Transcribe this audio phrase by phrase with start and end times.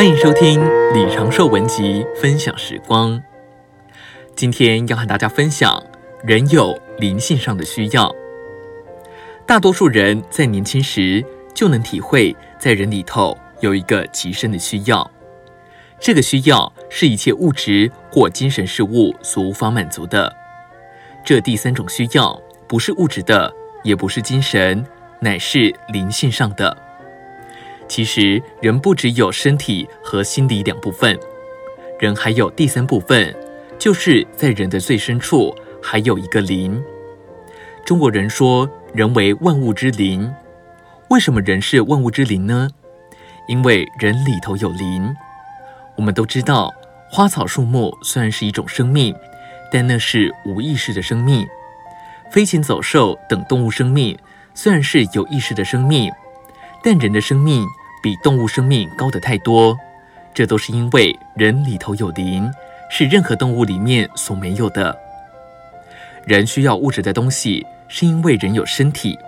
[0.00, 0.58] 欢迎收听
[0.94, 3.22] 李长寿文集分享时光。
[4.34, 5.78] 今天要和大家分享
[6.24, 8.10] 人有灵性上的需要。
[9.46, 11.22] 大多数人在年轻时
[11.52, 15.10] 就能体会，在人里头有一个极深的需要，
[15.98, 20.34] 这个需要是一切物质或精神事物所无法满足的。
[21.22, 23.52] 这第三种需要不是物质的，
[23.84, 24.82] 也不是精神，
[25.20, 26.74] 乃是灵性上的。
[27.90, 31.18] 其实，人不只有身体和心理两部分，
[31.98, 33.34] 人还有第三部分，
[33.80, 36.80] 就是在人的最深处还有一个灵。
[37.84, 40.32] 中国人说，人为万物之灵。
[41.08, 42.70] 为什么人是万物之灵呢？
[43.48, 45.12] 因为人里头有灵。
[45.96, 46.72] 我们都知道，
[47.10, 49.12] 花草树木虽然是一种生命，
[49.72, 51.44] 但那是无意识的生命。
[52.30, 54.16] 飞禽走兽等动物生命
[54.54, 56.08] 虽然是有意识的生命，
[56.84, 57.66] 但人的生命。
[58.02, 59.76] 比动物生命高得太多，
[60.32, 62.50] 这都是因为人里头有灵，
[62.90, 64.96] 是任何动物里面所没有的。
[66.24, 69.18] 人需要物质的东西，是因为人有身体，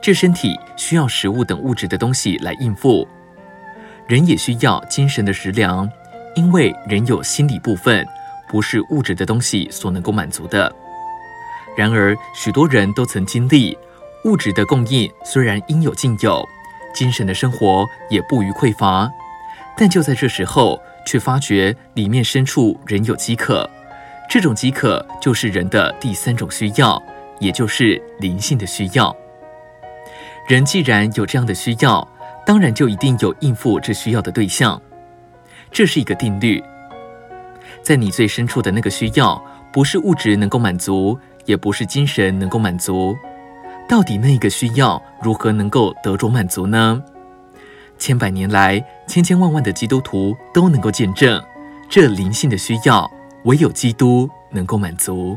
[0.00, 3.06] 这身体需要食物等物质的东西来应付。
[4.06, 5.90] 人也需要精神的食粮，
[6.34, 8.06] 因为人有心理部分，
[8.48, 10.72] 不是物质的东西所能够满足的。
[11.76, 13.76] 然而，许多人都曾经历，
[14.24, 16.46] 物质的供应虽然应有尽有。
[16.96, 19.08] 精神的生活也不虞匮乏，
[19.76, 23.68] 但就在这时候，却发觉里面深处仍有饥渴。
[24.30, 27.00] 这种饥渴就是人的第三种需要，
[27.38, 29.14] 也就是灵性的需要。
[30.48, 32.08] 人既然有这样的需要，
[32.46, 34.80] 当然就一定有应付这需要的对象。
[35.70, 36.62] 这是一个定律。
[37.82, 43.14] 在你最深处的那个需要，不是物质能够满足，也不是精神能够满足。
[43.88, 47.00] 到底那个需要如何能够得着满足呢？
[47.98, 51.42] 千百年来，千千万万的基督徒都能够见证，
[51.88, 53.10] 这灵性的需要
[53.44, 55.36] 唯有基督能够满足。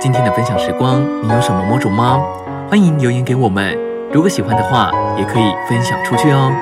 [0.00, 2.20] 今天的分享时光，你有什么摸着吗？
[2.68, 3.78] 欢迎留言给我们。
[4.12, 6.52] 如果喜欢的话，也可以分享出去哦。